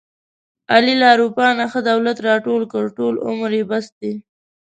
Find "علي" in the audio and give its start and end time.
0.73-0.93